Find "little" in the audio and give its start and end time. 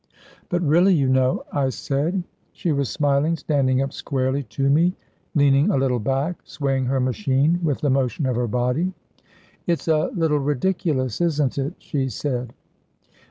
5.77-5.99, 10.15-10.39